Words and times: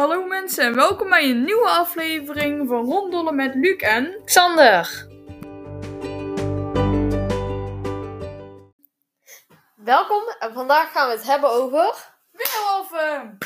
Hallo 0.00 0.24
mensen 0.24 0.64
en 0.64 0.74
welkom 0.74 1.08
bij 1.08 1.30
een 1.30 1.44
nieuwe 1.44 1.68
aflevering 1.68 2.68
van 2.68 2.84
Ronddollen 2.84 3.34
met 3.34 3.54
Luc 3.54 3.76
en... 3.76 4.24
Xander. 4.24 5.06
Welkom 9.76 10.22
en 10.38 10.52
vandaag 10.52 10.92
gaan 10.92 11.08
we 11.08 11.14
het 11.14 11.22
hebben 11.22 11.50
over 11.50 12.14
Weerwolven! 12.30 13.38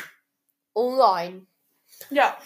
online. 0.72 1.46
Ja, 2.09 2.39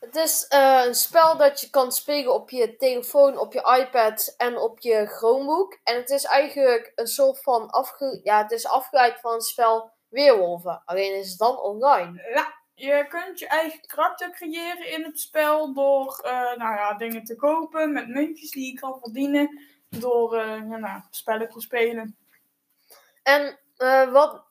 Het 0.00 0.16
is 0.16 0.46
eh, 0.46 0.82
een 0.86 0.94
spel 0.94 1.36
dat 1.36 1.60
je 1.60 1.70
kan 1.70 1.92
spelen 1.92 2.34
op 2.34 2.50
je 2.50 2.76
telefoon, 2.76 3.38
op 3.38 3.52
je 3.52 3.78
iPad 3.80 4.34
en 4.36 4.58
op 4.58 4.80
je 4.80 5.06
Chromebook. 5.06 5.78
En 5.82 5.96
het 5.96 6.10
is 6.10 6.24
eigenlijk 6.24 6.92
een 6.94 7.06
soort 7.06 7.42
van 7.42 7.70
afge 7.70 8.20
ja, 8.22 8.42
het 8.42 8.50
is 8.50 8.66
afgeleid 8.66 9.20
van 9.20 9.32
het 9.32 9.44
spel 9.44 9.92
Weerwolven. 10.08 10.82
Alleen 10.84 11.14
is 11.14 11.28
het 11.28 11.38
dan 11.38 11.58
online. 11.58 12.30
ja, 12.34 12.64
je 12.76 13.06
kunt 13.08 13.38
je 13.38 13.46
eigen 13.46 13.86
karakter 13.86 14.30
creëren 14.30 14.92
in 14.92 15.04
het 15.04 15.20
spel 15.20 15.72
door 15.72 16.20
eh, 16.22 16.32
nou 16.32 16.74
ja, 16.74 16.94
dingen 16.94 17.24
te 17.24 17.34
kopen 17.34 17.92
met 17.92 18.08
muntjes 18.08 18.50
die 18.50 18.72
je 18.72 18.80
kan 18.80 18.98
verdienen 19.00 19.60
door 19.88 20.36
eh, 20.36 20.46
ja, 20.46 20.76
nou, 20.76 21.00
spellen 21.10 21.48
te 21.48 21.60
spelen. 21.60 22.16
En 23.22 23.58
eh, 23.76 24.12
wat, 24.12 24.44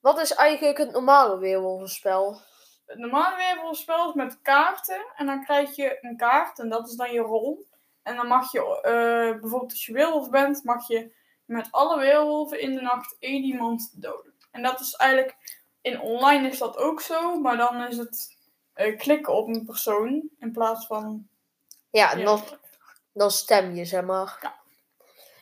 wat 0.00 0.20
is 0.20 0.32
eigenlijk 0.32 0.78
het 0.78 0.92
normale 0.92 1.38
Weerwolvenspel? 1.38 2.40
Het 2.86 2.98
normale 2.98 3.36
weerwolfspel 3.36 4.08
is 4.08 4.14
met 4.14 4.40
kaarten 4.42 5.04
en 5.16 5.26
dan 5.26 5.44
krijg 5.44 5.76
je 5.76 5.98
een 6.00 6.16
kaart 6.16 6.58
en 6.58 6.68
dat 6.68 6.88
is 6.88 6.94
dan 6.94 7.12
je 7.12 7.20
rol. 7.20 7.68
En 8.02 8.16
dan 8.16 8.26
mag 8.26 8.52
je, 8.52 8.78
bijvoorbeeld 9.40 9.70
als 9.70 9.86
je 9.86 9.92
weerwolf 9.92 10.30
bent, 10.30 10.64
mag 10.64 10.88
je 10.88 11.12
met 11.44 11.68
alle 11.70 11.98
weerwolven 11.98 12.60
in 12.60 12.74
de 12.74 12.80
nacht 12.80 13.16
één 13.18 13.42
iemand 13.42 14.02
doden. 14.02 14.34
En 14.50 14.62
dat 14.62 14.80
is 14.80 14.94
eigenlijk, 14.94 15.59
in 15.82 16.00
online 16.00 16.48
is 16.48 16.58
dat 16.58 16.76
ook 16.76 17.00
zo, 17.00 17.40
maar 17.40 17.56
dan 17.56 17.82
is 17.82 17.96
het 17.96 18.36
eh, 18.72 18.98
klikken 18.98 19.34
op 19.34 19.48
een 19.48 19.64
persoon 19.64 20.28
in 20.38 20.52
plaats 20.52 20.86
van... 20.86 21.28
Ja, 21.90 22.14
dan, 22.14 22.42
dan 23.12 23.30
stem 23.30 23.74
je, 23.74 23.84
zeg 23.84 24.04
maar. 24.04 24.38
Ja. 24.40 24.54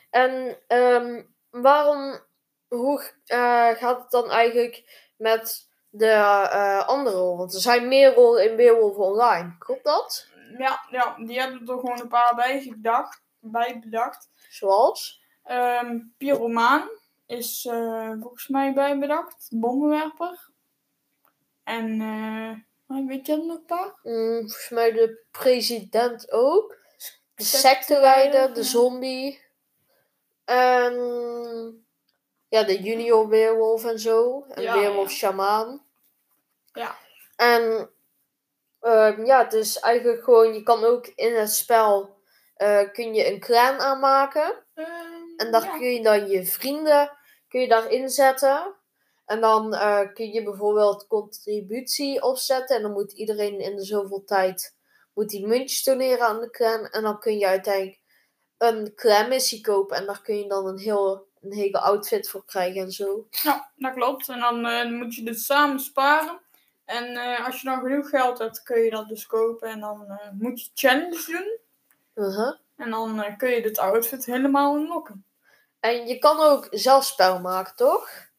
En 0.09 0.57
ehm, 0.67 1.23
waarom, 1.49 2.19
hoe 2.67 3.11
eh, 3.25 3.69
gaat 3.69 4.01
het 4.01 4.11
dan 4.11 4.29
eigenlijk 4.29 5.07
met 5.17 5.69
de 5.89 6.11
eh, 6.11 6.87
andere 6.87 7.15
rol? 7.15 7.37
Want 7.37 7.53
er 7.53 7.61
zijn 7.61 7.87
meer 7.87 8.13
rollen 8.13 8.49
in 8.49 8.55
Beowulf 8.55 8.95
Online, 8.95 9.55
klopt 9.57 9.83
dat? 9.83 10.27
Ja, 10.57 10.85
ja, 10.89 11.15
die 11.17 11.39
hebben 11.39 11.59
er 11.59 11.79
gewoon 11.79 11.99
een 11.99 12.07
paar 12.07 12.35
bij, 12.35 12.61
gedacht, 12.61 13.21
bij 13.39 13.79
bedacht. 13.79 14.29
Zoals? 14.49 15.23
Ehm 15.43 15.99
Pyromaan 16.17 16.89
is 17.29 17.65
eh, 17.65 18.11
volgens 18.19 18.47
mij 18.47 18.73
bij 18.73 18.99
bedacht. 18.99 19.47
Bommenwerper. 19.49 20.49
En 21.63 22.01
eh, 22.87 23.07
weet 23.07 23.25
je 23.25 23.31
er 23.31 23.45
nog 23.45 23.57
een 23.57 23.65
paar? 23.65 23.99
Mm, 24.03 24.39
volgens 24.39 24.69
mij 24.69 24.91
de 24.91 25.25
president 25.31 26.31
ook. 26.31 26.77
De 27.35 27.43
Secteleider, 27.43 28.53
de 28.53 28.63
zombie. 28.63 29.41
En 30.45 30.93
ja, 32.47 32.63
de 32.63 32.81
junior 32.81 33.27
weerwolf 33.27 33.85
en 33.85 33.99
zo. 33.99 34.45
En 34.49 34.61
Ja, 34.61 34.73
weerwolf 34.73 35.09
ja. 35.09 35.15
shamaan. 35.15 35.85
Ja. 36.73 36.95
En 37.35 37.89
ehm, 38.79 39.25
ja, 39.25 39.43
het 39.43 39.53
is 39.53 39.79
eigenlijk 39.79 40.23
gewoon, 40.23 40.53
je 40.53 40.63
kan 40.63 40.83
ook 40.83 41.07
in 41.07 41.35
het 41.35 41.53
spel 41.53 42.17
eh, 42.55 42.91
kun 42.91 43.13
je 43.13 43.31
een 43.31 43.39
clan 43.39 43.79
aanmaken. 43.79 44.63
Ehm, 44.73 44.87
En 45.37 45.51
daar 45.51 45.63
ja. 45.63 45.77
kun 45.77 45.93
je 45.93 46.03
dan 46.03 46.27
je 46.29 46.45
vrienden 46.45 47.17
kun 47.49 47.61
je 47.61 47.67
daarin 47.67 48.09
zetten. 48.09 48.73
En 49.25 49.41
dan 49.41 49.73
eh, 49.73 50.13
kun 50.13 50.31
je 50.31 50.43
bijvoorbeeld 50.43 51.07
contributie 51.07 52.23
opzetten. 52.23 52.75
En 52.75 52.81
dan 52.81 52.91
moet 52.91 53.11
iedereen 53.11 53.59
in 53.59 53.75
de 53.75 53.83
zoveel 53.83 54.23
tijd 54.23 54.77
moet 55.13 55.29
die 55.29 55.47
muntjes 55.47 55.83
doneren 55.83 56.27
aan 56.27 56.39
de 56.39 56.49
clan. 56.49 56.85
En 56.85 57.03
dan 57.03 57.19
kun 57.19 57.37
je 57.37 57.47
uiteindelijk 57.47 57.99
een 58.57 58.93
clanmissie 58.95 59.61
kopen. 59.61 59.97
En 59.97 60.05
daar 60.05 60.21
kun 60.21 60.37
je 60.37 60.47
dan 60.47 60.67
een, 60.67 60.77
heel, 60.77 61.27
een 61.41 61.53
hele 61.53 61.79
outfit 61.79 62.29
voor 62.29 62.45
krijgen 62.45 62.81
en 62.81 62.91
zo. 62.91 63.27
Ja, 63.29 63.71
dat 63.75 63.93
klopt. 63.93 64.29
En 64.29 64.39
dan 64.39 64.65
eh, 64.65 64.89
moet 64.89 65.15
je 65.15 65.23
dus 65.23 65.45
samen 65.45 65.79
sparen. 65.79 66.39
En 66.85 67.15
eh, 67.15 67.45
als 67.45 67.61
je 67.61 67.67
dan 67.67 67.79
genoeg 67.79 68.09
geld 68.09 68.37
hebt, 68.37 68.63
kun 68.63 68.81
je 68.81 68.89
dat 68.89 69.07
dus 69.07 69.25
kopen. 69.25 69.69
En 69.69 69.79
dan 69.79 70.19
moet 70.33 70.61
je 70.61 70.69
challenge 70.73 71.25
doen. 71.25 71.57
Uh-huh. 72.25 72.55
En 72.75 72.89
dan 72.89 73.37
kun 73.37 73.49
je 73.49 73.61
dit 73.61 73.77
outfit 73.77 74.25
helemaal 74.25 74.75
unlocken. 74.75 75.23
En 75.79 76.07
je 76.07 76.17
kan 76.17 76.39
ook 76.39 76.67
zelf 76.71 77.03
spel 77.03 77.39
maken, 77.39 77.75
toch? 77.75 78.29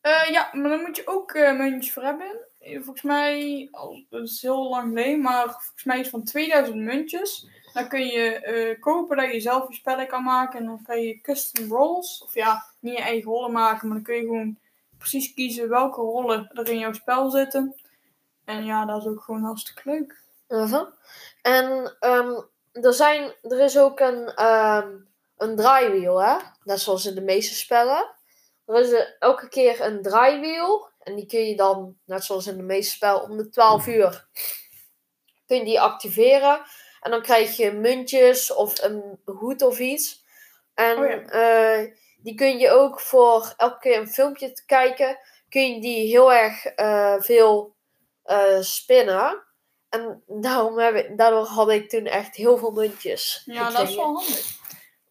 Eh, 0.00 0.30
ja, 0.30 0.48
maar 0.52 0.70
dan 0.70 0.80
moet 0.80 0.96
je 0.96 1.06
ook 1.06 1.32
eh, 1.32 1.58
muntjes 1.58 1.92
voor 1.92 2.02
hebben. 2.02 2.46
Eh, 2.58 2.74
Volgens 2.74 3.02
mij, 3.02 3.68
al, 3.70 4.04
dat 4.10 4.22
is 4.22 4.42
heel 4.42 4.68
lang 4.68 4.88
geleden, 4.88 5.20
maar 5.20 5.44
volgens 5.44 5.84
mij 5.84 5.96
is 5.96 6.02
het 6.02 6.10
van 6.10 6.24
2000 6.24 6.76
muntjes. 6.76 7.48
Dan 7.72 7.88
kun 7.88 8.06
je 8.06 8.76
kopen 8.80 9.16
dat 9.16 9.32
je 9.32 9.40
zelf 9.40 9.68
je 9.68 9.74
spellen 9.74 10.06
kan 10.06 10.22
maken. 10.22 10.58
En 10.58 10.66
dan 10.66 10.82
kan 10.82 11.00
je 11.00 11.20
custom 11.20 11.68
rolls, 11.68 12.22
of 12.24 12.34
ja, 12.34 12.64
niet 12.80 12.96
je 12.96 13.02
eigen 13.02 13.30
rollen 13.30 13.52
maken, 13.52 13.88
maar 13.88 13.96
dan 13.96 14.04
kun 14.04 14.14
je 14.14 14.20
gewoon 14.20 14.58
precies 14.98 15.34
kiezen 15.34 15.68
welke 15.68 16.00
rollen 16.00 16.50
er 16.52 16.68
in 16.68 16.78
jouw 16.78 16.92
spel 16.92 17.30
zitten. 17.30 17.74
En 18.44 18.64
ja, 18.64 18.84
dat 18.84 19.00
is 19.00 19.06
ook 19.06 19.22
gewoon 19.22 19.42
hartstikke 19.42 19.82
leuk. 19.84 20.22
Uh-huh. 20.48 20.86
En 21.42 21.96
ehm, 22.00 22.40
er, 22.72 22.92
zijn, 22.92 23.32
er 23.42 23.60
is 23.60 23.78
ook 23.78 24.00
een, 24.00 24.26
ehm, 24.26 24.88
een 25.38 25.56
draaiwiel, 25.56 26.22
hè? 26.22 26.36
Net 26.62 26.80
zoals 26.80 27.06
in 27.06 27.14
de 27.14 27.20
meeste 27.20 27.54
spellen. 27.54 28.14
Er 28.66 28.80
is 28.80 29.04
elke 29.18 29.48
keer 29.48 29.80
een 29.80 30.02
draaiwiel. 30.02 30.90
En 30.98 31.16
die 31.16 31.26
kun 31.26 31.44
je 31.44 31.56
dan, 31.56 31.96
net 32.04 32.24
zoals 32.24 32.46
in 32.46 32.56
de 32.56 32.62
meeste 32.62 32.94
spellen, 32.94 33.22
om 33.22 33.36
de 33.36 33.48
12 33.48 33.86
uur 33.86 34.28
kun 35.46 35.56
je 35.56 35.64
die 35.64 35.80
activeren. 35.80 36.60
En 37.00 37.10
dan 37.10 37.22
krijg 37.22 37.56
je 37.56 37.72
muntjes 37.72 38.52
of 38.54 38.82
een 38.82 39.20
hoed 39.24 39.62
of 39.62 39.78
iets. 39.78 40.24
En 40.74 40.98
Oh 40.98 41.08
ja. 41.08 41.20
eh, 41.80 41.92
die 42.16 42.34
kun 42.34 42.58
je 42.58 42.70
ook 42.70 43.00
voor 43.00 43.54
elke 43.56 43.78
keer 43.78 43.98
een 43.98 44.08
filmpje 44.08 44.52
te 44.52 44.64
kijken, 44.64 45.18
kun 45.48 45.74
je 45.74 45.80
die 45.80 46.08
heel 46.08 46.32
erg 46.32 46.64
eh, 46.64 47.14
veel 47.18 47.74
eh, 48.22 48.60
spinnen. 48.60 49.42
En 49.88 50.22
daarom 50.26 50.78
heb 50.78 50.94
ik, 50.94 51.18
daardoor 51.18 51.44
had 51.46 51.70
ik 51.70 51.88
toen 51.88 52.04
echt 52.06 52.34
heel 52.36 52.58
veel 52.58 52.70
muntjes. 52.70 53.42
Ja, 53.44 53.70
dat 53.70 53.88
is 53.88 53.94
wel 53.94 54.04
handig. 54.04 54.57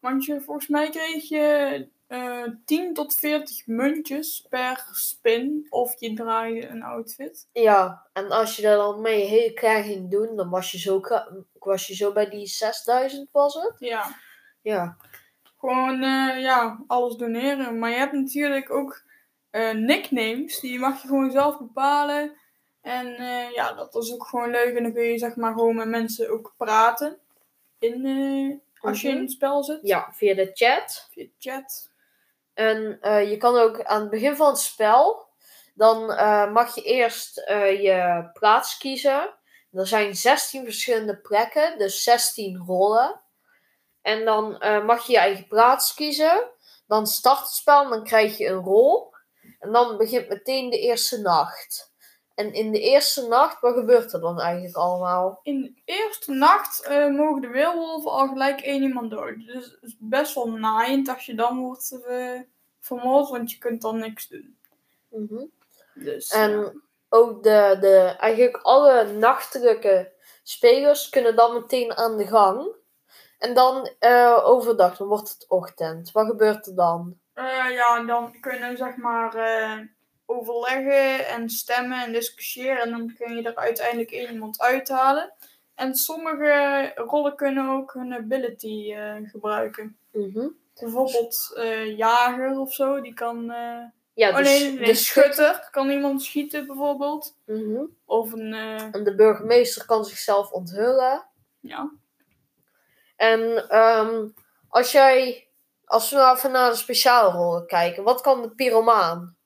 Want 0.07 0.25
je, 0.25 0.41
volgens 0.41 0.67
mij 0.67 0.89
kreeg 0.89 1.29
je 1.29 1.87
eh 2.07 2.43
10 2.65 2.93
tot 2.93 3.15
40 3.15 3.65
muntjes 3.67 4.45
per 4.49 4.87
spin 4.91 5.67
of 5.69 5.99
je 5.99 6.13
draaide 6.13 6.67
een 6.67 6.83
outfit. 6.83 7.47
Ja, 7.51 8.07
en 8.13 8.31
als 8.31 8.55
je 8.55 8.61
daar 8.61 8.77
dan 8.77 9.01
mee 9.01 9.25
heel 9.25 9.53
klein 9.53 9.83
ging 9.83 10.11
doen, 10.11 10.35
dan 10.35 10.49
was 10.49 10.71
je 10.71 10.79
zo, 10.79 11.01
was 11.59 11.87
je 11.87 11.95
zo 11.95 12.11
bij 12.11 12.29
die 12.29 12.45
6000 12.45 13.29
was 13.31 13.53
het? 13.53 13.73
Ja, 13.79 14.15
Ja. 14.61 14.97
gewoon 15.59 16.01
eh, 16.03 16.41
ja, 16.41 16.83
alles 16.87 17.15
doneren. 17.15 17.79
Maar 17.79 17.89
je 17.89 17.95
hebt 17.97 18.13
natuurlijk 18.13 18.71
ook 18.71 19.03
eh, 19.49 19.71
nicknames, 19.73 20.59
die 20.59 20.79
mag 20.79 21.01
je 21.01 21.07
gewoon 21.07 21.31
zelf 21.31 21.57
bepalen. 21.57 22.35
En 22.81 23.15
eh, 23.15 23.51
ja, 23.51 23.73
dat 23.73 23.95
is 23.95 24.13
ook 24.13 24.27
gewoon 24.27 24.49
leuk. 24.51 24.75
En 24.75 24.83
dan 24.83 24.93
kun 24.93 25.03
je 25.03 25.17
zeg 25.17 25.35
maar 25.35 25.53
gewoon 25.53 25.75
met 25.75 25.87
mensen 25.87 26.29
ook 26.31 26.53
praten. 26.57 27.17
In, 27.79 28.05
eh, 28.05 28.66
als 28.87 29.01
je 29.01 29.07
in 29.07 29.13
Mhm. 29.13 29.23
het 29.23 29.31
spel 29.31 29.63
zit. 29.63 29.79
ja, 29.81 30.13
via 30.13 30.33
de 30.35 30.51
chat. 30.53 31.07
Via 31.11 31.27
chat. 31.39 31.89
En 32.53 32.97
eh, 33.01 33.29
je 33.29 33.37
kan 33.37 33.55
ook 33.57 33.83
aan 33.83 34.01
het 34.01 34.09
begin 34.09 34.35
van 34.35 34.47
het 34.47 34.57
spel, 34.59 35.27
dan 35.75 36.11
eh, 36.11 36.51
mag 36.51 36.75
je 36.75 36.81
eerst 36.81 37.37
eh, 37.37 37.81
je 37.83 38.29
plaats 38.33 38.77
kiezen. 38.77 39.35
Er 39.71 39.87
zijn 39.87 40.15
16 40.15 40.63
verschillende 40.63 41.17
plekken, 41.17 41.77
dus 41.77 42.03
16 42.03 42.57
rollen. 42.65 43.21
En 44.01 44.25
dan 44.25 44.49
mag 44.85 45.05
je 45.05 45.11
je 45.11 45.19
eigen 45.19 45.47
plaats 45.47 45.93
kiezen. 45.93 46.51
Dan 46.87 47.07
start 47.07 47.39
het 47.39 47.49
spel 47.49 47.83
en 47.83 47.89
dan 47.89 48.03
krijg 48.03 48.37
je 48.37 48.45
een 48.47 48.63
rol. 48.63 49.13
En 49.59 49.71
dan 49.71 49.97
begint 49.97 50.29
meteen 50.29 50.69
de 50.69 50.79
eerste 50.79 51.21
nacht. 51.21 51.93
En 52.37 52.53
in 52.53 52.71
de 52.71 52.79
eerste 52.79 53.27
nacht, 53.27 53.61
wat 53.61 53.73
gebeurt 53.73 54.13
er 54.13 54.19
dan 54.19 54.39
eigenlijk 54.41 54.75
allemaal? 54.75 55.39
In 55.43 55.61
de 55.61 55.73
eerste 55.85 56.31
nacht 56.31 56.83
eh, 56.83 57.07
mogen 57.07 57.41
de 57.41 57.47
weerwolven 57.47 58.11
al 58.11 58.27
gelijk 58.27 58.61
één 58.61 58.83
iemand 58.83 59.11
dood. 59.11 59.35
Dus 59.45 59.65
het 59.65 59.77
is 59.81 59.95
best 59.99 60.35
wel 60.35 60.49
naaiend 60.49 61.09
als 61.09 61.25
je 61.25 61.35
dan 61.35 61.59
wordt 61.59 62.01
eh, 62.07 62.39
vermoord, 62.79 63.29
want 63.29 63.51
je 63.51 63.57
kunt 63.57 63.81
dan 63.81 63.97
niks 63.97 64.27
doen. 64.27 64.57
Mhm. 65.09 65.45
Dus, 65.93 66.31
En 66.31 66.51
ja. 66.51 66.73
ook 67.09 67.43
de, 67.43 67.77
de, 67.79 68.15
eigenlijk 68.17 68.57
alle 68.63 69.11
nachtelijke 69.11 70.11
spelers 70.43 71.09
kunnen 71.09 71.35
dan 71.35 71.53
meteen 71.53 71.97
aan 71.97 72.17
de 72.17 72.27
gang. 72.27 72.67
En 73.39 73.53
dan 73.53 73.89
eh, 73.99 74.41
overdag, 74.43 74.97
dan 74.97 75.07
wordt 75.07 75.29
het 75.29 75.45
ochtend. 75.47 76.11
Wat 76.11 76.27
gebeurt 76.27 76.67
er 76.67 76.75
dan? 76.75 77.17
Ja, 77.69 78.03
dan 78.03 78.39
kunnen 78.39 78.77
zeg 78.77 78.95
maar 78.95 79.35
overleggen 80.29 81.27
en 81.27 81.49
stemmen 81.49 82.03
en 82.03 82.11
discussiëren. 82.11 82.81
En 82.81 82.89
dan 82.91 83.13
kun 83.17 83.35
je 83.35 83.41
er 83.41 83.55
uiteindelijk 83.55 84.11
één 84.11 84.31
iemand 84.31 84.59
uithalen. 84.61 85.33
En 85.75 85.95
sommige 85.95 86.91
rollen 86.95 87.35
kunnen 87.35 87.69
ook 87.69 87.93
hun 87.93 88.13
ability 88.13 88.93
eh, 88.93 89.15
gebruiken. 89.23 89.97
Mhm. 90.11 90.47
Bijvoorbeeld 90.79 91.53
eh, 91.55 91.97
jager 91.97 92.59
of 92.59 92.73
zo, 92.73 93.01
die 93.01 93.13
kan 93.13 93.51
eh, 93.51 93.83
Ja, 94.13 94.29
oh 94.29 94.35
de, 94.37 94.43
nee, 94.43 94.79
de 94.85 94.93
schutter. 94.93 95.67
Kan 95.71 95.89
iemand 95.89 96.23
schieten 96.23 96.67
bijvoorbeeld? 96.67 97.37
Mhm. 97.45 97.83
Of 98.05 98.31
een, 98.31 98.53
En 98.91 99.03
de 99.03 99.15
burgemeester 99.15 99.85
kan 99.85 100.05
zichzelf 100.05 100.51
onthullen. 100.51 101.25
ja. 101.59 101.91
En 103.15 103.69
ehm, 103.69 104.27
als 104.69 104.91
jij, 104.91 105.47
als 105.85 106.09
we 106.09 106.15
nou 106.15 106.37
even 106.37 106.51
naar 106.51 106.69
de 106.69 106.75
speciale 106.75 107.31
rollen 107.31 107.67
kijken, 107.67 108.03
wat 108.03 108.21
kan 108.21 108.41
de 108.41 108.49
pyromaan? 108.49 109.36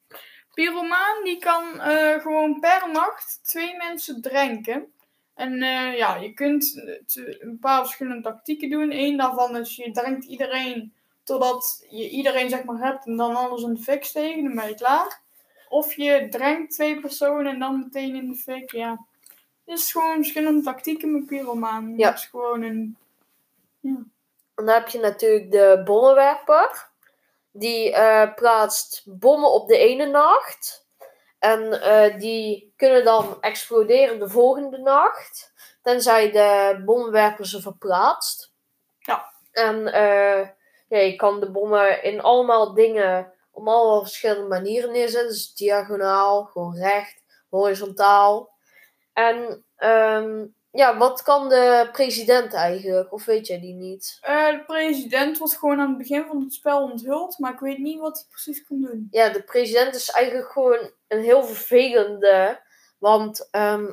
Pyromaan 0.53 1.23
die 1.23 1.37
kan 1.37 1.79
eh, 1.79 2.21
gewoon 2.21 2.59
per 2.59 2.91
nacht 2.91 3.39
twee 3.43 3.75
mensen 3.77 4.21
drenken. 4.21 4.93
En 5.35 5.61
eh, 5.61 5.97
ja, 5.97 6.15
je 6.15 6.33
kunt 6.33 6.83
eh, 6.85 7.39
een 7.39 7.57
paar 7.59 7.81
verschillende 7.81 8.21
tactieken 8.21 8.69
doen. 8.69 8.91
Eén 8.91 9.17
daarvan 9.17 9.57
is 9.57 9.75
je 9.75 9.91
drenkt 9.91 10.25
iedereen 10.25 10.93
totdat 11.23 11.85
je 11.89 12.09
iedereen 12.09 12.49
zeg 12.49 12.63
maar 12.63 12.83
hebt 12.83 13.05
en 13.05 13.15
dan 13.15 13.35
alles 13.35 13.63
in 13.63 13.73
de 13.73 13.81
fik 13.81 14.03
steken, 14.03 14.43
dan 14.43 14.55
ben 14.55 14.67
je 14.67 14.75
klaar. 14.75 15.21
Of 15.69 15.93
je 15.93 16.27
drenkt 16.29 16.73
twee 16.73 16.99
personen 16.99 17.53
en 17.53 17.59
dan 17.59 17.79
meteen 17.79 18.15
in 18.15 18.27
de 18.27 18.35
fik, 18.35 18.71
ja. 18.71 19.05
Het 19.65 19.79
is 19.79 19.91
gewoon 19.91 20.15
verschillende 20.15 20.61
tactieken 20.61 21.11
met 21.11 21.25
pyromaan. 21.25 21.97
Ja. 21.97 22.07
Het 22.07 22.17
is 22.17 22.25
gewoon 22.25 22.61
een... 22.61 22.97
En 23.81 24.11
dan 24.55 24.67
heb 24.67 24.87
je 24.87 24.99
natuurlijk 24.99 25.51
de 25.51 25.81
bommenwerper. 25.85 26.90
Die 27.51 27.93
eh, 27.93 28.33
plaatst 28.33 29.03
bommen 29.05 29.51
op 29.51 29.67
de 29.67 29.77
ene 29.77 30.05
nacht. 30.05 30.85
En 31.39 31.81
eh, 31.81 32.19
die 32.19 32.73
kunnen 32.75 33.03
dan 33.03 33.37
exploderen 33.41 34.19
de 34.19 34.29
volgende 34.29 34.77
nacht. 34.77 35.53
Tenzij 35.81 36.31
de 36.31 36.81
bommenwerper 36.85 37.45
ze 37.47 37.61
verplaatst. 37.61 38.53
Ja. 38.99 39.31
En 39.51 39.93
eh, 39.93 40.47
ja, 40.87 40.97
je 40.97 41.15
kan 41.15 41.39
de 41.39 41.51
bommen 41.51 42.03
in 42.03 42.21
allemaal 42.21 42.73
dingen 42.73 43.33
op 43.51 43.67
allemaal 43.67 44.01
verschillende 44.01 44.47
manieren 44.47 44.91
neerzetten. 44.91 45.29
Dus 45.29 45.53
diagonaal, 45.53 46.43
gewoon 46.43 46.75
recht, 46.75 47.23
horizontaal. 47.49 48.53
En 49.13 49.65
ehm, 49.75 50.45
ja, 50.71 50.97
wat 50.97 51.23
kan 51.23 51.49
de 51.49 51.89
president 51.91 52.53
eigenlijk? 52.53 53.13
Of 53.13 53.25
weet 53.25 53.47
jij 53.47 53.59
die 53.59 53.73
niet? 53.73 54.17
Eh, 54.21 54.49
de 54.49 54.63
president 54.65 55.37
wordt 55.37 55.57
gewoon 55.57 55.79
aan 55.79 55.89
het 55.89 55.97
begin 55.97 56.25
van 56.27 56.41
het 56.41 56.53
spel 56.53 56.83
onthuld, 56.83 57.39
maar 57.39 57.53
ik 57.53 57.59
weet 57.59 57.77
niet 57.77 57.99
wat 57.99 58.17
hij 58.17 58.25
precies 58.29 58.63
kan 58.63 58.81
doen. 58.81 59.07
Ja, 59.11 59.29
de 59.29 59.43
president 59.43 59.95
is 59.95 60.09
eigenlijk 60.09 60.51
gewoon 60.51 60.91
een 61.07 61.23
heel 61.23 61.43
vervelende. 61.43 62.61
Want 62.97 63.47
ehm, 63.51 63.91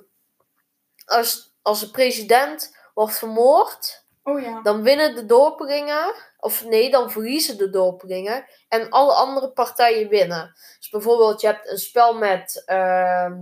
als, 1.04 1.54
als 1.62 1.80
de 1.80 1.90
president 1.90 2.76
wordt 2.94 3.18
vermoord, 3.18 4.06
Oh 4.22 4.40
ja. 4.40 4.62
dan 4.62 4.82
winnen 4.82 5.14
de 5.14 5.26
dorpelingen. 5.26 6.14
Of 6.40 6.64
nee, 6.64 6.90
dan 6.90 7.10
verliezen 7.10 7.58
de 7.58 7.70
dorpelingen. 7.70 8.46
En 8.68 8.90
alle 8.90 9.12
andere 9.12 9.50
partijen 9.50 10.08
winnen. 10.08 10.54
Dus 10.78 10.88
bijvoorbeeld, 10.90 11.40
je 11.40 11.46
hebt 11.46 11.70
een 11.70 11.78
spel 11.78 12.14
met 12.14 12.62
ehm, 12.66 13.36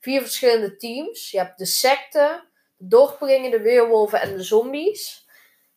vier 0.00 0.20
verschillende 0.20 0.76
teams. 0.76 1.30
Je 1.30 1.38
hebt 1.38 1.58
de 1.58 1.66
secte, 1.66 2.44
de 2.84 2.96
dorpelingen, 2.96 3.50
de 3.50 3.60
weerwolven 3.60 4.20
en 4.20 4.36
de 4.36 4.42
zombies. 4.42 5.26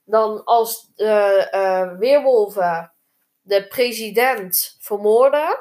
Dan 0.04 0.44
als 0.44 0.92
de 0.96 1.48
eh, 1.52 1.98
weerwolven 1.98 2.94
de 3.42 3.68
president 3.68 4.78
vermoorden, 4.80 5.60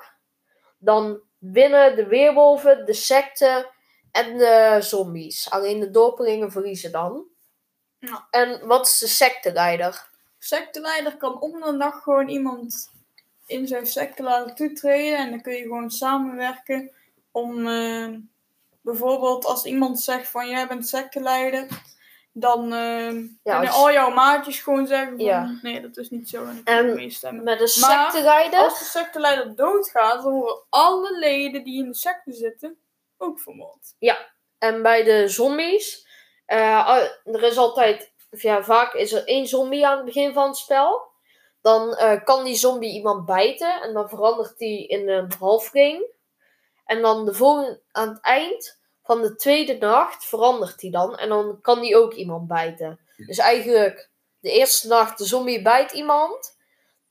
dan 0.78 1.20
winnen 1.38 1.96
de 1.96 2.06
weerwolven, 2.06 2.86
de 2.86 2.92
secte 2.92 3.70
en 4.12 4.36
de 4.36 4.78
zombies. 4.80 5.50
Alleen 5.50 5.80
de 5.80 5.90
dorpelingen 5.90 6.50
verliezen 6.50 6.92
dan. 6.92 7.24
Ja. 7.98 8.26
En 8.30 8.66
wat 8.66 8.86
is 8.86 8.98
de 8.98 9.06
secteleider? 9.06 10.14
secteleider 10.38 11.16
kan 11.16 11.40
om 11.40 11.60
de 11.60 11.76
dag 11.76 12.02
gewoon 12.02 12.28
iemand 12.28 12.92
in 13.46 13.66
zijn 13.66 13.86
secte 13.86 14.22
laten 14.22 14.54
toetreden. 14.54 15.18
En 15.18 15.30
dan 15.30 15.40
kun 15.40 15.52
je 15.52 15.62
gewoon 15.62 15.90
samenwerken 15.90 16.90
om 17.30 17.66
eh, 17.66 18.14
bijvoorbeeld 18.86 19.44
als 19.44 19.64
iemand 19.64 20.00
zegt 20.00 20.28
van 20.28 20.48
jij 20.48 20.66
bent 20.66 20.88
secteleider. 20.88 21.66
Dan 22.32 22.72
eh, 22.72 23.06
kunnen 23.08 23.30
als- 23.68 23.74
al 23.76 23.92
jouw 23.92 24.10
maatjes 24.10 24.60
gewoon 24.60 24.86
zeggen 24.86 25.16
van 25.16 25.24
Ja. 25.26 25.58
nee 25.62 25.80
dat 25.80 25.96
is 25.96 26.10
niet 26.10 26.28
zo 26.28 26.44
en 26.44 26.56
ik 26.56 26.68
En 26.68 26.86
kan 26.86 26.94
meestemmen. 26.94 27.44
Met 27.44 27.58
Maar 27.58 27.68
secteleider? 27.68 28.60
Als 28.60 28.78
de 28.78 28.84
secteleider 28.84 29.54
doodgaat 29.56 30.22
dan 30.22 30.32
worden 30.32 30.62
alle 30.70 31.18
leden 31.18 31.64
die 31.64 31.82
in 31.82 31.88
de 31.90 31.94
secte 31.96 32.32
zitten 32.32 32.78
ook 33.18 33.40
vermoord. 33.40 33.94
En 34.58 34.82
bij 34.82 35.02
de 35.04 35.28
zombies, 35.28 36.06
eh, 36.46 36.98
er 37.24 37.42
is 37.42 37.56
altijd, 37.56 38.12
of 38.30 38.42
ja, 38.42 38.62
vaak 38.62 38.94
is 38.94 39.12
er 39.12 39.24
één 39.26 39.46
zombie 39.46 39.86
aan 39.86 39.96
het 39.96 40.04
begin 40.04 40.32
van 40.32 40.46
het 40.46 40.56
spel. 40.56 41.02
Dan 41.60 41.94
eh, 41.94 42.24
kan 42.24 42.44
die 42.44 42.54
zombie 42.54 42.92
iemand 42.92 43.26
bijten 43.26 43.82
en 43.82 43.92
dan 43.92 44.08
verandert 44.08 44.58
die 44.58 44.86
in 44.86 45.08
een 45.08 45.32
halfring. 45.38 46.04
En 46.86 47.02
dan 47.02 47.24
de 47.24 47.34
volgende, 47.34 47.80
aan 47.92 48.08
het 48.08 48.20
eind 48.20 48.78
van 49.04 49.22
de 49.22 49.36
tweede 49.36 49.76
nacht 49.78 50.24
verandert 50.24 50.78
die 50.78 50.90
dan 50.90 51.16
en 51.16 51.28
dan 51.28 51.58
kan 51.60 51.80
die 51.80 51.96
ook 51.96 52.12
iemand 52.14 52.48
bijten. 52.48 52.98
Dus 53.16 53.38
eigenlijk 53.38 54.10
de 54.40 54.50
eerste 54.50 54.88
nacht 54.88 55.18
de 55.18 55.24
zombie 55.24 55.62
bijt 55.62 55.92
iemand. 55.92 56.56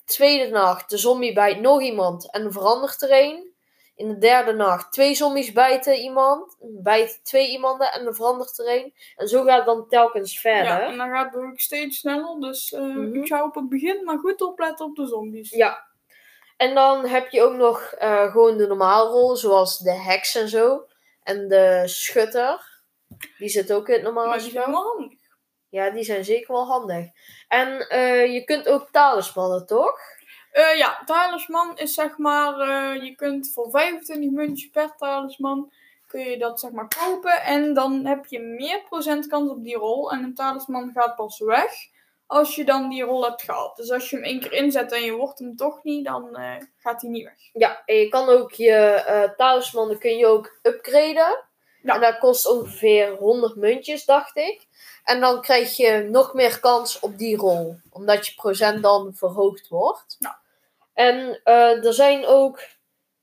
De 0.06 0.14
tweede 0.14 0.52
nacht 0.52 0.90
de 0.90 0.98
zombie 0.98 1.34
bijt 1.34 1.60
nog 1.62 1.82
iemand 1.82 2.32
en 2.32 2.44
dan 2.44 2.52
verandert 2.52 3.02
er 3.02 3.12
een. 3.12 3.54
In 3.96 4.08
de 4.08 4.18
derde 4.18 4.54
nacht 4.54 4.92
twee 4.94 5.16
zombies 5.16 5.52
bijten 5.52 5.96
iemand. 5.98 6.56
Bijten 6.60 7.20
twee 7.24 7.50
iemanden 7.52 7.92
en 7.92 8.04
dan 8.04 8.16
verandert 8.16 8.60
er 8.60 8.68
een. 8.76 8.94
En 9.16 9.28
zo 9.28 9.44
gaat 9.44 9.58
het 9.58 9.66
dan 9.66 9.88
telkens 9.88 10.40
verder. 10.40 10.64
Ja, 10.66 10.82
en 10.92 10.98
dan 10.98 11.10
gaat 11.10 11.34
het 11.34 11.44
ook 11.44 11.60
steeds 11.60 11.98
sneller. 11.98 12.40
Dus 12.40 12.74
eh, 12.74 12.82
Mhm. 12.82 13.16
ik 13.16 13.28
zou 13.28 13.48
op 13.48 13.56
het 13.56 13.70
begin 13.70 14.04
maar 14.04 14.18
goed 14.20 14.42
opletten 14.42 14.86
op 14.86 14.96
de 14.96 15.08
zombies. 15.08 15.50
Ja. 15.50 15.86
En 16.58 16.76
dan 16.76 17.06
heb 17.06 17.30
je 17.30 17.42
ook 17.42 17.56
nog 17.56 17.82
eh, 17.82 18.32
gewoon 18.32 18.58
de 18.58 18.68
normale 18.68 19.10
rol, 19.10 19.36
zoals 19.36 19.78
de 19.78 19.94
heks 19.94 20.36
en 20.36 20.50
zo. 20.50 20.86
En 21.24 21.48
de 21.48 21.84
schutter. 21.86 22.74
Die 23.38 23.50
zit 23.50 23.74
ook 23.74 23.88
in 23.88 23.94
het 23.94 24.04
normale 24.04 24.28
maar 24.28 24.38
die 24.38 24.50
spel. 24.50 24.62
zijn 24.62 24.76
wel 24.76 24.84
handig. 24.84 25.20
Ja, 25.70 25.90
die 25.90 26.04
zijn 26.04 26.26
zeker 26.26 26.54
wel 26.54 26.66
handig. 26.66 27.06
En 27.48 27.90
eh, 27.90 28.34
je 28.34 28.44
kunt 28.44 28.68
ook 28.68 28.90
talismannen, 28.92 29.66
toch? 29.66 30.00
Eh, 30.52 30.78
ja, 30.78 31.02
talisman 31.06 31.78
is 31.78 31.94
zeg 31.94 32.18
maar, 32.18 32.58
je 33.04 33.16
kunt 33.16 33.52
voor 33.54 33.70
25 33.70 34.32
muntjes 34.32 34.70
per 34.70 34.96
talisman 34.98 35.72
kun 36.08 36.30
je 36.30 36.38
dat 36.38 36.60
zeg 36.60 36.72
maar 36.72 36.88
kopen 36.88 37.42
en 37.42 37.74
dan 37.74 38.06
heb 38.06 38.26
je 38.26 38.40
meer 38.40 38.84
procent 38.84 39.28
kans 39.28 39.50
op 39.50 39.64
die 39.64 39.76
rol 39.76 40.12
en 40.12 40.24
een 40.24 40.34
talisman 40.34 40.92
gaat 40.94 41.16
pas 41.16 41.40
weg 41.40 41.72
als 42.26 42.56
je 42.56 42.66
dan 42.66 42.90
die 42.90 43.04
rol 43.04 43.24
hebt 43.24 43.42
gehad. 43.42 43.76
Dus 43.76 43.92
als 43.92 44.10
je 44.10 44.16
hem 44.16 44.26
één 44.26 44.40
keer 44.40 44.54
inzet 44.54 44.92
en 44.92 45.02
je 45.02 45.14
wordt 45.14 45.40
hem 45.40 45.56
toch 45.56 45.84
niet, 45.84 46.06
dan 46.06 46.36
eh, 46.36 46.56
gaat 46.78 47.02
hij 47.02 47.10
niet 47.12 47.24
weg. 47.24 47.50
Ja, 47.54 47.82
en 47.86 47.96
je 47.96 48.08
kan 48.08 48.30
ook 48.30 48.52
je 48.52 49.34
talismannen 49.38 50.00
kun 50.00 50.18
je 50.18 50.28
ook 50.28 50.60
upgraden. 50.62 51.44
Ja. 51.86 51.94
En 51.94 52.02
dat 52.02 52.18
kost 52.18 52.48
ongeveer 52.48 53.16
100 53.16 53.56
muntjes, 53.56 54.06
dacht 54.06 54.38
ik. 54.38 54.68
En 55.04 55.20
dan 55.20 55.42
krijg 55.42 55.78
je 55.78 56.08
nog 56.12 56.34
meer 56.34 56.60
kans 56.60 57.00
op 57.00 57.18
die 57.18 57.38
rol. 57.38 57.76
Omdat 57.90 58.28
je 58.28 58.34
procent 58.34 58.84
dan 58.84 59.14
verhoogd 59.16 59.68
wordt. 59.68 60.16
Ja. 60.20 60.40
En 60.94 61.42
eh, 61.44 61.86
er 61.86 61.94
zijn 61.94 62.26
ook... 62.26 62.60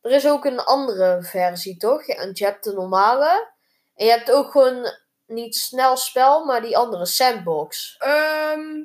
Er 0.00 0.10
is 0.10 0.28
ook 0.28 0.44
een 0.44 0.60
andere 0.60 1.22
versie, 1.22 1.76
toch? 1.76 2.16
Want 2.16 2.38
je 2.38 2.44
hebt 2.44 2.64
de 2.64 2.72
normale. 2.72 3.50
En 3.94 4.06
je 4.06 4.10
hebt 4.10 4.30
ook 4.30 4.50
gewoon 4.50 4.86
niet 5.26 5.56
snel 5.56 5.96
spel, 5.96 6.44
maar 6.44 6.62
die 6.62 6.76
andere 6.76 7.06
sandbox. 7.06 7.96
Ehm, 7.98 8.84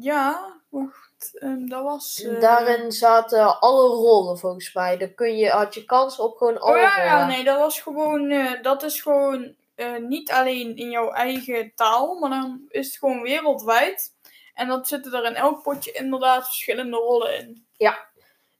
ja, 0.00 0.56
wacht, 0.68 1.38
ehm, 1.38 1.66
dat 1.66 1.82
was... 1.82 2.22
eh, 2.22 2.40
Daarin 2.40 2.92
zaten 2.92 3.60
alle 3.60 3.88
rollen 3.88 4.38
volgens 4.38 4.72
mij. 4.72 4.96
Daar 4.96 5.08
kun 5.08 5.36
je, 5.36 5.48
had 5.48 5.74
je 5.74 5.84
kans 5.84 6.18
op 6.18 6.36
gewoon 6.36 6.60
alle 6.60 6.74
Oh 6.74 6.80
ja, 6.80 7.04
ja, 7.04 7.26
nee, 7.26 7.44
dat 7.44 7.58
was 7.58 7.80
gewoon, 7.80 8.30
eh, 8.30 8.62
dat 8.62 8.82
is 8.82 9.00
gewoon 9.00 9.54
eh, 9.74 9.96
niet 9.96 10.30
alleen 10.30 10.76
in 10.76 10.90
jouw 10.90 11.10
eigen 11.10 11.72
taal, 11.74 12.14
maar 12.18 12.30
dan 12.30 12.66
is 12.68 12.86
het 12.86 12.96
gewoon 12.96 13.22
wereldwijd. 13.22 14.12
En 14.54 14.68
dan 14.68 14.84
zitten 14.84 15.12
er 15.12 15.24
in 15.24 15.34
elk 15.34 15.62
potje 15.62 15.92
inderdaad 15.92 16.44
verschillende 16.44 16.96
rollen 16.96 17.38
in. 17.38 17.66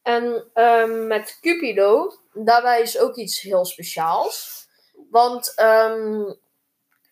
En 0.03 0.45
ehm, 0.55 1.07
met 1.07 1.39
Cupido, 1.41 2.13
daarbij 2.33 2.81
is 2.81 2.99
ook 2.99 3.17
iets 3.17 3.41
heel 3.41 3.65
speciaals. 3.65 4.67
Want 5.11 5.53
ehm, 5.57 6.33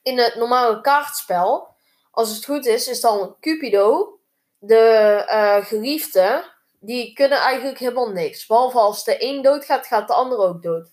in 0.03 0.19
het 0.19 0.35
normale 0.35 0.81
kaartspel, 0.81 1.69
als 2.11 2.35
het 2.35 2.45
goed 2.45 2.67
is, 2.67 2.89
is 2.89 3.01
dan 3.01 3.37
Cupido, 3.41 4.16
de 4.67 5.25
eh 5.27 5.65
geliefde, 5.65 6.45
die 6.81 7.13
kunnen 7.13 7.39
eigenlijk 7.39 7.79
helemaal 7.79 8.11
niks. 8.11 8.47
Behalve 8.47 8.79
als 8.79 9.05
de 9.05 9.17
een 9.25 9.43
doodgaat, 9.43 9.87
gaat 9.87 10.09
de 10.09 10.15
ander 10.15 10.39
ook 10.39 10.63
dood. 10.63 10.89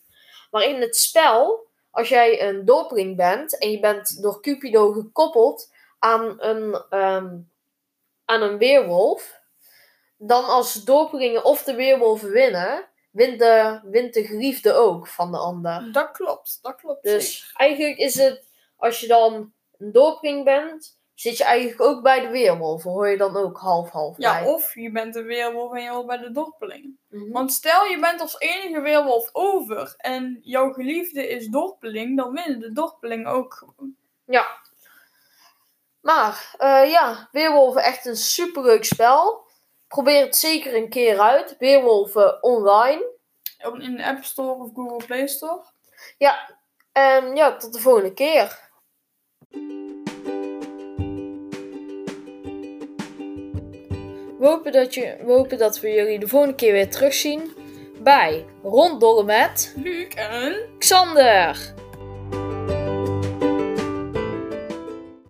Maar 0.52 0.64
in 0.64 0.82
het 0.82 0.98
spel, 0.98 1.68
als 1.92 2.10
jij 2.10 2.48
een 2.48 2.66
dorpeling 2.66 3.16
bent 3.16 3.58
en 3.58 3.72
je 3.72 3.80
bent 3.80 4.22
door 4.22 4.42
Cupido 4.42 4.92
gekoppeld 4.92 5.72
aan 6.00 6.36
een, 6.42 6.84
ehm, 6.90 7.38
aan 8.26 8.42
een 8.42 8.58
weerwolf, 8.58 9.42
dan 10.18 10.46
als 10.46 10.74
de 10.74 10.84
dorpelingen 10.84 11.44
of 11.44 11.64
de 11.64 11.76
weerwolven 11.76 12.30
winnen, 12.30 12.88
wint 13.12 13.40
de, 13.40 13.80
wint 13.84 14.14
de 14.14 14.26
geliefde 14.26 14.74
ook 14.74 15.08
van 15.08 15.32
de 15.32 15.38
ander. 15.38 15.90
Dat 15.92 16.12
klopt, 16.12 16.60
dat 16.62 16.76
klopt. 16.76 17.00
zeker. 17.02 17.20
Dus 17.20 17.54
eigenlijk 17.56 17.98
is 17.98 18.16
het, 18.16 18.44
als 18.78 19.00
je 19.00 19.08
dan 19.08 19.54
een 19.78 19.92
dorpeling 19.92 20.44
bent, 20.44 20.98
zit 21.24 21.38
je 21.38 21.44
eigenlijk 21.44 21.82
ook 21.82 22.02
bij 22.02 22.22
de 22.22 22.28
weerwolven. 22.28 22.92
Hoor 22.92 23.08
je 23.08 23.18
dan 23.18 23.38
ook 23.38 23.58
half-half 23.58 24.18
Ja, 24.18 24.40
bij. 24.40 24.52
of 24.52 24.76
je 24.76 24.92
bent 24.92 25.16
een 25.16 25.24
weerwolf 25.24 25.74
en 25.74 25.84
je 25.84 25.90
hoort 25.90 26.06
bij 26.06 26.18
de 26.18 26.32
dorpeling. 26.32 26.98
Mhm. 27.10 27.32
Want 27.32 27.54
stel 27.54 27.86
je 27.86 28.00
bent 28.00 28.22
als 28.22 28.40
enige 28.40 28.82
weerwolf 28.82 29.30
over 29.32 29.94
en 29.98 30.40
jouw 30.42 30.74
geliefde 30.74 31.28
is 31.28 31.48
dorpeling, 31.48 32.18
dan 32.18 32.32
winnen 32.32 32.60
de 32.60 32.72
dorpeling 32.72 33.28
ook 33.28 33.54
gewoon. 33.54 33.96
Ja. 34.26 34.46
Maar 36.02 36.56
eh, 36.58 36.92
ja, 36.92 37.30
Weerwolven 37.32 37.84
echt 37.84 38.06
een 38.06 38.16
superleuk 38.16 38.84
spel. 38.86 39.46
Probeer 39.88 40.26
het 40.26 40.36
zeker 40.36 40.76
een 40.76 40.90
keer 40.90 41.20
uit. 41.20 41.56
Weerwolven 41.60 42.44
online. 42.44 43.12
In 43.80 43.96
de 43.96 44.06
App 44.06 44.24
Store 44.24 44.64
of 44.64 44.70
Google 44.74 45.06
Play 45.06 45.28
Store. 45.28 45.64
En 46.92 47.36
ja, 47.36 47.56
tot 47.56 47.74
de 47.74 47.80
volgende 47.80 48.14
keer. 48.14 48.72
We 54.44 54.50
hopen 54.50 54.72
dat, 54.72 54.94
je, 54.94 55.16
we 55.26 55.32
hopen 55.32 55.58
dat 55.58 55.80
we 55.80 55.90
jullie 55.90 56.20
de 56.20 56.28
volgende 56.28 56.56
keer 56.56 56.72
weer 56.72 56.90
terugzien 56.90 57.52
bij 58.00 58.46
Ronddollen 58.64 59.26
met 59.26 59.74
Luc 59.84 60.08
en... 60.08 60.56
Xander. 60.78 61.74